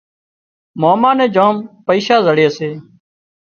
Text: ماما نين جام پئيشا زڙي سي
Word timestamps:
ماما 0.81 1.11
نين 1.17 1.29
جام 1.35 1.55
پئيشا 1.85 2.17
زڙي 2.25 2.47
سي 2.57 2.69